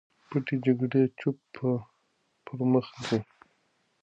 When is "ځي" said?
3.07-3.19